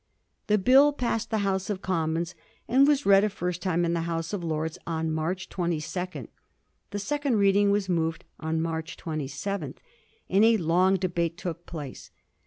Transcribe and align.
The 0.47 0.57
Bill 0.57 0.93
passed 0.93 1.29
the 1.29 1.37
House 1.45 1.69
of 1.69 1.83
Commons, 1.83 2.33
and 2.67 2.87
was 2.87 3.05
read 3.05 3.23
a 3.23 3.29
first 3.29 3.61
time 3.61 3.85
in 3.85 3.93
the 3.93 4.01
House 4.09 4.33
of 4.33 4.43
Lords 4.43 4.79
on 4.87 5.11
March 5.11 5.47
22. 5.47 6.27
The 6.89 6.97
second 6.97 7.35
reading 7.35 7.69
was 7.69 7.87
moved 7.87 8.25
on 8.39 8.63
March 8.63 8.97
27, 8.97 9.75
and 10.27 10.43
a 10.43 10.57
long 10.57 10.95
debate 10.95 11.37
took 11.37 11.67
place. 11.67 12.09